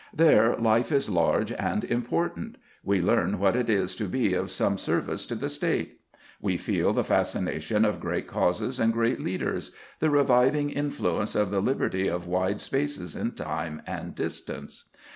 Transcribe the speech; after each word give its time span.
Then 0.11 0.63
life 0.63 0.91
is 0.91 1.11
large 1.11 1.51
and 1.51 1.83
important; 1.83 2.55
we 2.83 2.99
learn 2.99 3.37
what 3.37 3.55
it 3.55 3.69
is 3.69 3.95
to 3.97 4.05
be 4.05 4.33
of 4.33 4.49
some 4.49 4.79
service 4.79 5.27
to 5.27 5.35
the 5.35 5.47
State; 5.47 5.99
we 6.41 6.57
feel 6.57 6.91
the 6.91 7.03
fascination 7.03 7.85
of 7.85 7.99
great 7.99 8.25
causes 8.25 8.79
and 8.79 8.91
great 8.93 9.19
leaders, 9.19 9.75
the 9.99 10.09
reviving 10.09 10.71
influence 10.71 11.35
of 11.35 11.51
the 11.51 11.61
liberty 11.61 12.07
of 12.07 12.25
wide 12.25 12.59
spaces 12.61 13.15
in 13.15 13.33
time 13.33 13.83
and 13.85 14.15
distance. 14.15 14.89